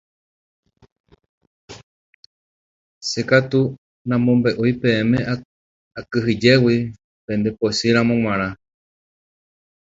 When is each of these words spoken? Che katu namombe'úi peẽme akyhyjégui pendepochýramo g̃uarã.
Che 3.07 3.21
katu 3.29 3.61
namombe'úi 4.07 4.71
peẽme 4.81 5.17
akyhyjégui 5.99 6.77
pendepochýramo 7.25 8.13
g̃uarã. 8.21 8.49